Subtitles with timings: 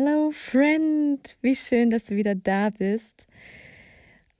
[0.00, 3.26] Hello Friend, wie schön, dass du wieder da bist.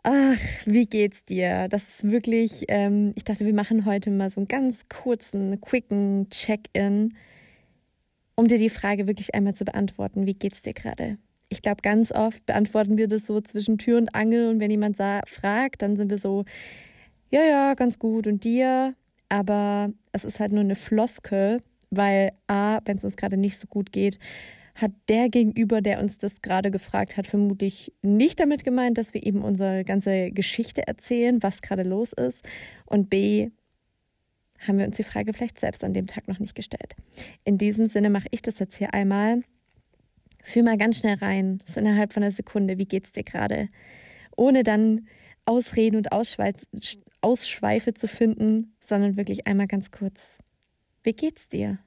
[0.04, 1.66] Ach, wie geht's dir?
[1.66, 6.30] Das ist wirklich, ähm, ich dachte, wir machen heute mal so einen ganz kurzen, quicken
[6.30, 7.12] Check-in,
[8.36, 10.26] um dir die Frage wirklich einmal zu beantworten.
[10.26, 11.18] Wie geht's dir gerade?
[11.48, 14.96] Ich glaube, ganz oft beantworten wir das so zwischen Tür und Angel und wenn jemand
[14.96, 16.44] fragt, dann sind wir so,
[17.32, 18.94] ja, ja, ganz gut und dir.
[19.28, 21.58] Aber es ist halt nur eine Floskel,
[21.90, 24.20] weil A, wenn es uns gerade nicht so gut geht,
[24.80, 29.26] hat der Gegenüber, der uns das gerade gefragt hat, vermutlich nicht damit gemeint, dass wir
[29.26, 32.48] eben unsere ganze Geschichte erzählen, was gerade los ist.
[32.86, 33.50] Und B,
[34.66, 36.94] haben wir uns die Frage vielleicht selbst an dem Tag noch nicht gestellt.
[37.44, 39.42] In diesem Sinne mache ich das jetzt hier einmal.
[40.44, 43.68] Fühl mal ganz schnell rein, so innerhalb von einer Sekunde, wie geht's dir gerade?
[44.36, 45.08] Ohne dann
[45.44, 50.38] Ausreden und Ausschweife zu finden, sondern wirklich einmal ganz kurz.
[51.02, 51.78] Wie geht's dir?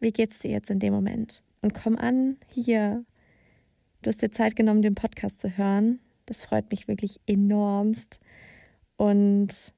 [0.00, 1.42] Wie geht's dir jetzt in dem Moment?
[1.62, 3.04] Und komm an hier.
[4.02, 6.00] Du hast dir Zeit genommen, den Podcast zu hören.
[6.26, 8.20] Das freut mich wirklich enormst.
[8.96, 9.72] Und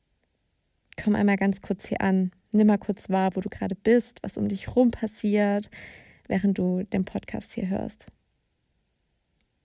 [1.02, 2.32] komm einmal ganz kurz hier an.
[2.50, 5.70] Nimm mal kurz wahr, wo du gerade bist, was um dich rum passiert,
[6.26, 8.06] während du den Podcast hier hörst.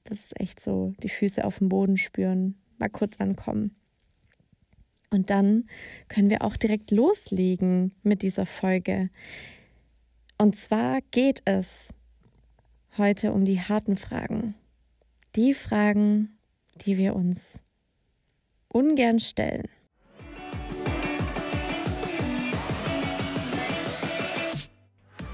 [0.04, 3.76] Das ist echt so, die Füße auf dem Boden spüren, mal kurz ankommen.
[5.10, 5.70] Und dann
[6.10, 9.10] können wir auch direkt loslegen mit dieser Folge.
[10.38, 11.90] Und zwar geht es
[12.98, 14.56] heute um die harten Fragen.
[15.36, 16.38] Die Fragen,
[16.86, 17.64] die wir uns
[18.68, 19.68] ungern stellen.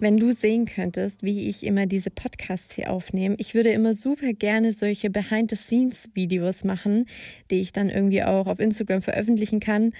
[0.00, 4.32] Wenn du sehen könntest, wie ich immer diese Podcasts hier aufnehme, ich würde immer super
[4.32, 7.06] gerne solche Behind-the-Scenes-Videos machen,
[7.50, 9.92] die ich dann irgendwie auch auf Instagram veröffentlichen kann,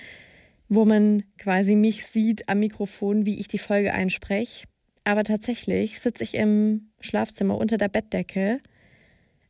[0.69, 4.66] wo man quasi mich sieht am Mikrofon, wie ich die Folge einspreche.
[5.03, 8.60] Aber tatsächlich sitze ich im Schlafzimmer unter der Bettdecke,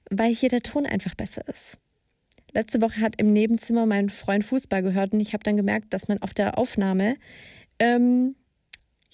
[0.09, 1.78] weil hier der Ton einfach besser ist.
[2.53, 6.09] Letzte Woche hat im Nebenzimmer mein Freund Fußball gehört und ich habe dann gemerkt, dass
[6.09, 7.16] man auf der Aufnahme
[7.78, 8.34] ähm,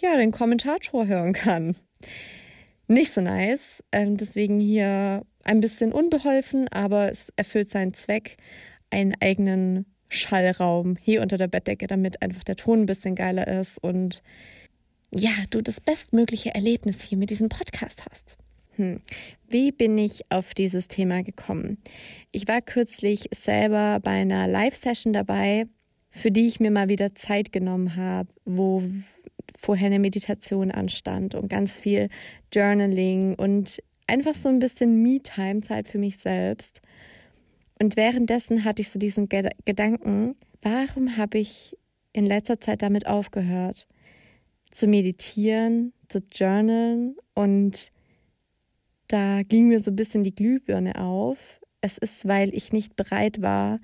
[0.05, 1.77] ja den Kommentator hören kann.
[2.87, 3.83] Nicht so nice.
[3.93, 8.37] Ähm, deswegen hier ein bisschen unbeholfen, aber es erfüllt seinen Zweck,
[8.91, 13.83] einen eigenen Schallraum hier unter der Bettdecke, damit einfach der Ton ein bisschen geiler ist
[13.83, 14.23] und
[15.11, 18.37] ja, du das bestmögliche Erlebnis hier mit diesem Podcast hast.
[18.77, 19.01] Hm.
[19.49, 21.79] Wie bin ich auf dieses Thema gekommen?
[22.33, 25.67] Ich war kürzlich selber bei einer Live-Session dabei,
[26.15, 28.83] für die ich mir mal wieder Zeit genommen habe, wo
[29.57, 32.09] vorher eine Meditation anstand und ganz viel
[32.53, 36.83] Journaling und einfach so ein bisschen Me-Time, Zeit für mich selbst.
[37.81, 41.77] Und währenddessen hatte ich so diesen Gedanken, warum habe ich
[42.13, 43.87] in letzter Zeit damit aufgehört?
[44.75, 47.91] zu meditieren, zu journalen und
[49.09, 51.61] da ging mir so ein bisschen die Glühbirne auf.
[51.81, 53.77] Es ist, weil ich nicht bereit war,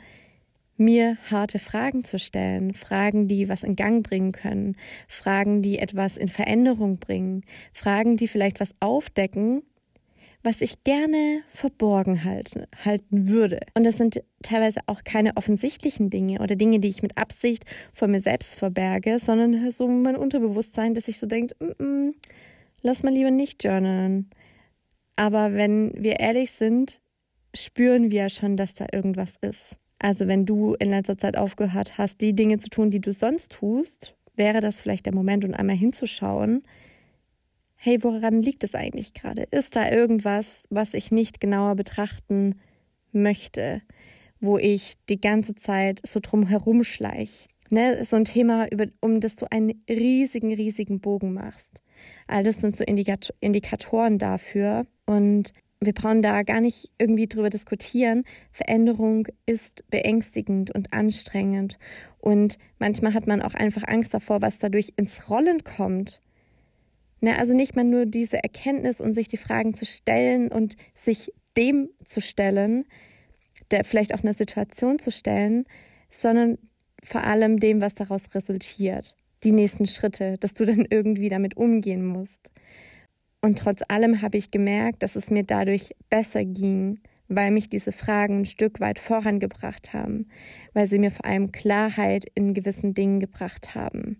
[0.80, 4.76] mir harte Fragen zu stellen, Fragen, die was in Gang bringen können,
[5.06, 9.62] Fragen, die etwas in Veränderung bringen, Fragen, die vielleicht was aufdecken,
[10.42, 13.60] was ich gerne verborgen halten, halten würde.
[13.74, 18.08] Und das sind teilweise auch keine offensichtlichen Dinge oder Dinge, die ich mit Absicht vor
[18.08, 22.14] mir selbst verberge, sondern so mein Unterbewusstsein, dass ich so denkt, mm -mm,
[22.80, 24.30] lass mal lieber nicht journalen.
[25.16, 27.00] Aber wenn wir ehrlich sind,
[27.54, 29.76] spüren wir schon, dass da irgendwas ist.
[30.00, 33.52] Also wenn du in letzter Zeit aufgehört hast, die Dinge zu tun, die du sonst
[33.52, 36.64] tust, wäre das vielleicht der Moment, um einmal hinzuschauen,
[37.76, 39.42] hey, woran liegt es eigentlich gerade?
[39.42, 42.58] Ist da irgendwas, was ich nicht genauer betrachten
[43.12, 43.82] möchte,
[44.40, 47.48] wo ich die ganze Zeit so drum herumschleich?
[47.70, 48.66] Ne, so ein Thema,
[49.00, 51.82] um das du einen riesigen, riesigen Bogen machst.
[52.26, 54.86] All das sind so Indikat Indikatoren dafür.
[55.06, 58.24] Und wir brauchen da gar nicht irgendwie drüber diskutieren.
[58.52, 61.78] Veränderung ist beängstigend und anstrengend.
[62.18, 66.20] Und manchmal hat man auch einfach Angst davor, was dadurch ins Rollen kommt.
[67.22, 71.32] Ne, also nicht mal nur diese Erkenntnis und sich die Fragen zu stellen und sich
[71.56, 72.84] dem zu stellen,
[73.70, 75.64] der vielleicht auch eine Situation zu stellen,
[76.10, 76.58] sondern
[77.02, 79.16] vor allem dem, was daraus resultiert.
[79.44, 82.50] Die nächsten Schritte, dass du dann irgendwie damit umgehen musst.
[83.42, 87.92] Und trotz allem habe ich gemerkt, dass es mir dadurch besser ging, weil mich diese
[87.92, 90.28] Fragen ein Stück weit vorangebracht haben,
[90.74, 94.18] weil sie mir vor allem Klarheit in gewissen Dingen gebracht haben.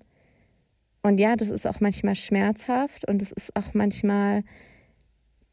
[1.03, 4.45] Und ja, das ist auch manchmal schmerzhaft und es ist auch manchmal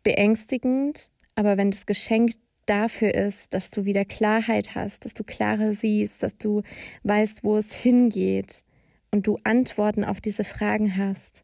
[0.03, 2.31] beängstigend, aber wenn das Geschenk
[2.65, 6.61] dafür ist, dass du wieder Klarheit hast, dass du klarer siehst, dass du
[7.03, 8.63] weißt, wo es hingeht
[9.11, 11.43] und du Antworten auf diese Fragen hast,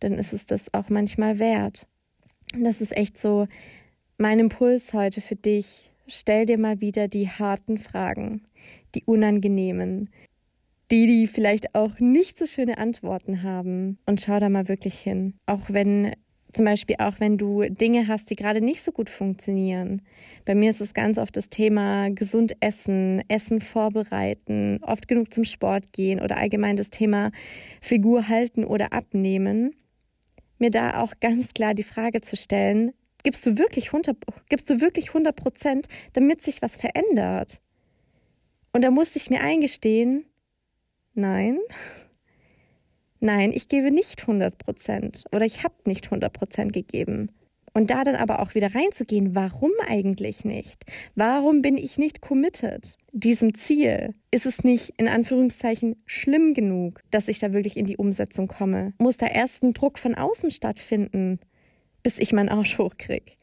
[0.00, 1.86] dann ist es das auch manchmal wert.
[2.54, 3.46] Und das ist echt so
[4.18, 5.92] mein Impuls heute für dich.
[6.06, 8.42] Stell dir mal wieder die harten Fragen,
[8.94, 10.10] die unangenehmen,
[10.90, 15.34] die, die vielleicht auch nicht so schöne Antworten haben und schau da mal wirklich hin.
[15.46, 16.12] Auch wenn
[16.56, 20.00] zum Beispiel auch wenn du Dinge hast, die gerade nicht so gut funktionieren.
[20.46, 25.44] Bei mir ist es ganz oft das Thema gesund essen, Essen vorbereiten, oft genug zum
[25.44, 27.30] Sport gehen oder allgemein das Thema
[27.82, 29.74] Figur halten oder abnehmen.
[30.58, 32.92] Mir da auch ganz klar die Frage zu stellen,
[33.22, 34.16] gibst du wirklich 100,
[34.48, 37.60] gibst du wirklich 100 Prozent, damit sich was verändert?
[38.72, 40.26] Und da musste ich mir eingestehen,
[41.14, 41.58] nein,
[43.20, 47.30] nein, ich gebe nicht 100 Prozent oder ich habe nicht 100 Prozent gegeben.
[47.76, 50.86] Und da dann aber auch wieder reinzugehen, warum eigentlich nicht?
[51.14, 54.14] Warum bin ich nicht committed diesem Ziel?
[54.30, 58.94] Ist es nicht in Anführungszeichen schlimm genug, dass ich da wirklich in die Umsetzung komme?
[58.96, 61.38] Muss da erst ein Druck von außen stattfinden,
[62.02, 63.36] bis ich meinen Arsch hochkrieg?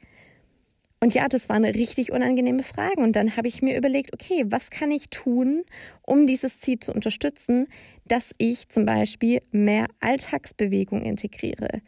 [0.99, 3.01] Und ja, das war eine richtig unangenehme Frage.
[3.01, 5.61] Und dann habe ich mir überlegt, okay, was kann ich tun,
[6.01, 7.67] um dieses Ziel zu unterstützen,
[8.07, 11.83] dass ich zum Beispiel mehr Alltagsbewegung integriere.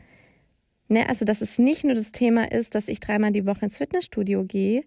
[0.88, 3.78] Ne, also, dass es nicht nur das Thema ist, dass ich dreimal die Woche ins
[3.78, 4.84] Fitnessstudio gehe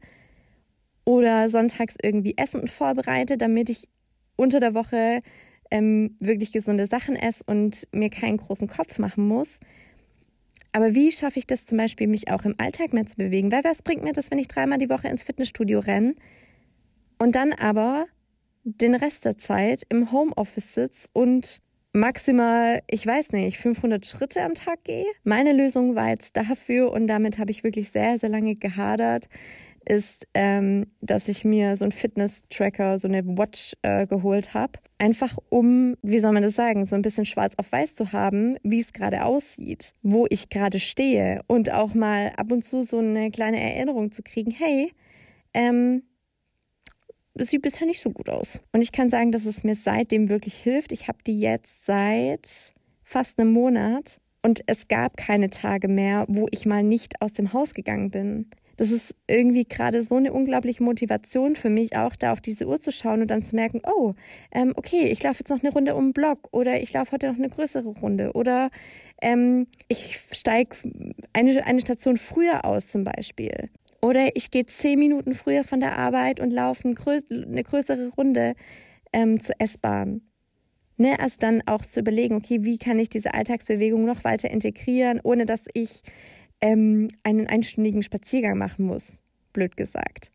[1.04, 3.88] oder sonntags irgendwie Essen vorbereite, damit ich
[4.36, 5.22] unter der Woche
[5.70, 9.58] ähm, wirklich gesunde Sachen esse und mir keinen großen Kopf machen muss,
[10.72, 13.50] aber wie schaffe ich das zum Beispiel, mich auch im Alltag mehr zu bewegen?
[13.50, 16.14] Weil was bringt mir das, wenn ich dreimal die Woche ins Fitnessstudio renne
[17.18, 18.06] und dann aber
[18.64, 21.60] den Rest der Zeit im Homeoffice sitze und
[21.98, 25.04] maximal, ich weiß nicht, 500 Schritte am Tag gehe?
[25.24, 29.28] Meine Lösung war jetzt dafür und damit habe ich wirklich sehr, sehr lange gehadert,
[29.84, 34.72] ist, ähm, dass ich mir so einen Fitness-Tracker, so eine Watch äh, geholt habe.
[34.98, 38.56] Einfach um, wie soll man das sagen, so ein bisschen schwarz auf weiß zu haben,
[38.62, 42.98] wie es gerade aussieht, wo ich gerade stehe und auch mal ab und zu so
[42.98, 44.92] eine kleine Erinnerung zu kriegen, hey,
[45.54, 46.02] ähm,
[47.44, 48.60] sieht bisher nicht so gut aus.
[48.72, 50.92] Und ich kann sagen, dass es mir seitdem wirklich hilft.
[50.92, 56.46] Ich habe die jetzt seit fast einem Monat und es gab keine Tage mehr, wo
[56.50, 60.82] ich mal nicht aus dem Haus gegangen bin das ist irgendwie gerade so eine unglaubliche
[60.84, 64.14] Motivation für mich, auch da auf diese Uhr zu schauen und dann zu merken, oh,
[64.52, 67.28] ähm, okay, ich laufe jetzt noch eine Runde um den Block oder ich laufe heute
[67.28, 68.70] noch eine größere Runde oder
[69.20, 70.76] ähm, ich steige
[71.32, 73.68] eine, eine Station früher aus zum Beispiel.
[74.00, 78.54] Oder ich gehe zehn Minuten früher von der Arbeit und laufe eine größere Runde
[79.12, 80.22] ähm, zur S-Bahn.
[80.96, 85.20] Ne, also dann auch zu überlegen, okay, wie kann ich diese Alltagsbewegung noch weiter integrieren,
[85.22, 86.02] ohne dass ich
[86.60, 89.20] ähm, einen einstündigen Spaziergang machen muss,
[89.52, 90.32] blöd gesagt.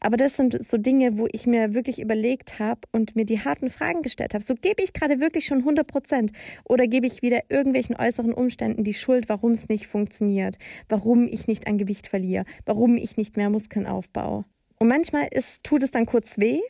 [0.00, 3.70] Aber das sind so Dinge, wo ich mir wirklich überlegt habe und mir die harten
[3.70, 4.44] Fragen gestellt habe.
[4.44, 6.32] So gebe ich gerade wirklich schon 100 Prozent
[6.64, 10.58] oder gebe ich wieder irgendwelchen äußeren Umständen die Schuld, warum es nicht funktioniert,
[10.88, 14.44] warum ich nicht an Gewicht verliere, warum ich nicht mehr Muskeln aufbaue.
[14.78, 16.60] Und manchmal ist, tut es dann kurz weh,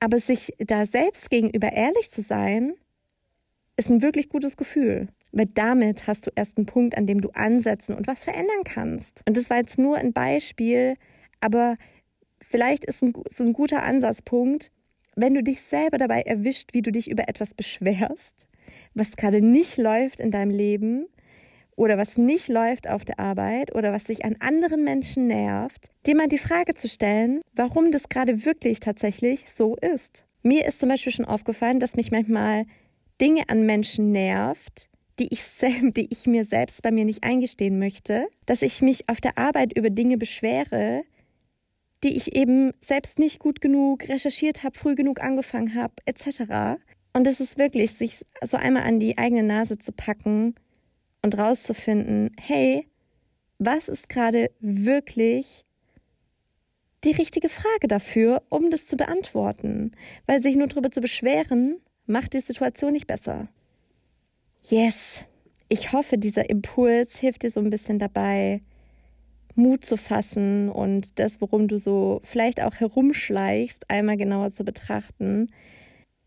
[0.00, 2.72] aber sich da selbst gegenüber ehrlich zu sein,
[3.76, 5.08] ist ein wirklich gutes Gefühl.
[5.32, 9.22] Weil damit hast du erst einen Punkt, an dem du ansetzen und was verändern kannst.
[9.26, 10.96] Und das war jetzt nur ein Beispiel,
[11.40, 11.76] aber
[12.50, 14.70] vielleicht ist ein, so ein guter Ansatzpunkt,
[15.16, 18.48] wenn du dich selber dabei erwischt, wie du dich über etwas beschwerst,
[18.94, 21.06] was gerade nicht läuft in deinem Leben
[21.76, 26.16] oder was nicht läuft auf der Arbeit oder was sich an anderen Menschen nervt, dir
[26.16, 30.26] mal die Frage zu stellen, warum das gerade wirklich tatsächlich so ist.
[30.42, 32.64] Mir ist zum Beispiel schon aufgefallen, dass mich manchmal
[33.20, 34.88] Dinge an Menschen nervt,
[35.18, 35.44] die ich,
[35.96, 39.76] die ich mir selbst bei mir nicht eingestehen möchte, dass ich mich auf der Arbeit
[39.76, 41.02] über Dinge beschwere,
[42.02, 46.80] die ich eben selbst nicht gut genug recherchiert habe, früh genug angefangen habe, etc.
[47.12, 50.54] Und es ist wirklich, sich so einmal an die eigene Nase zu packen
[51.22, 52.86] und rauszufinden, hey,
[53.58, 55.64] was ist gerade wirklich
[57.04, 59.92] die richtige Frage dafür, um das zu beantworten?
[60.26, 63.48] Weil sich nur darüber zu beschweren, macht die Situation nicht besser.
[64.62, 65.24] Yes,
[65.68, 68.62] ich hoffe, dieser Impuls hilft dir so ein bisschen dabei,
[69.54, 75.50] Mut zu fassen und das, worum du so vielleicht auch herumschleichst, einmal genauer zu betrachten,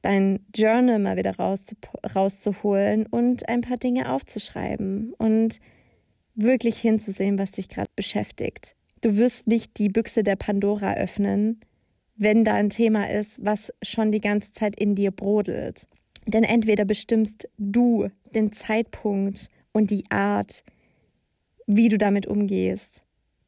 [0.01, 1.75] dein Journal mal wieder rauszu
[2.15, 5.59] rauszuholen und ein paar Dinge aufzuschreiben und
[6.35, 8.75] wirklich hinzusehen, was dich gerade beschäftigt.
[9.01, 11.59] du wirst nicht die Büchse der Pandora öffnen,
[12.15, 15.87] wenn da ein Thema ist, was schon die ganze Zeit in dir brodelt.
[16.25, 20.63] Denn entweder bestimmst du den Zeitpunkt und die Art,
[21.67, 23.02] wie du damit umgehst,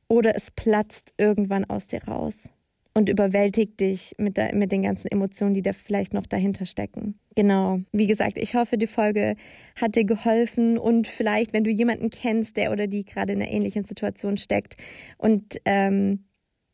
[0.08, 2.50] oder es platzt irgendwann aus dir raus
[2.94, 7.20] und überwältigt dich mit, der, mit den ganzen Emotionen, die da vielleicht noch dahinter stecken.
[7.36, 7.82] Genau.
[7.92, 9.36] Wie gesagt, ich hoffe, die Folge
[9.76, 13.52] hat dir geholfen und vielleicht, wenn du jemanden kennst, der oder die gerade in einer
[13.52, 14.78] ähnlichen Situation steckt
[15.18, 16.26] und ähm,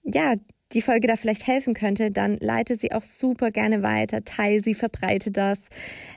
[0.03, 0.35] ja,
[0.73, 4.73] die Folge da vielleicht helfen könnte, dann leite sie auch super gerne weiter, teile sie,
[4.73, 5.67] verbreite das.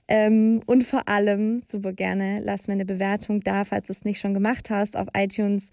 [0.06, 4.20] Ähm, und vor allem super gerne lass mir eine Bewertung da, falls du es nicht
[4.20, 5.70] schon gemacht hast, auf iTunes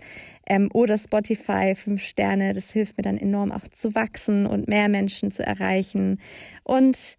[0.48, 2.54] ähm, oder Spotify, fünf Sterne.
[2.54, 6.20] Das hilft mir dann enorm auch zu wachsen und mehr Menschen zu erreichen.
[6.64, 7.18] Und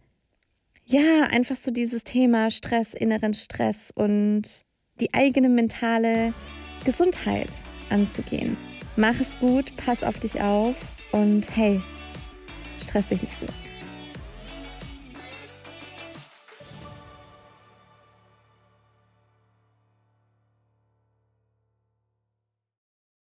[0.86, 4.62] ja, einfach so dieses Thema Stress, inneren Stress und
[5.00, 6.34] die eigene mentale
[6.84, 7.54] Gesundheit
[7.90, 8.56] anzugehen.
[8.96, 10.76] Mach es gut, pass auf dich auf
[11.12, 11.80] und hey,
[12.80, 13.46] stress dich nicht so.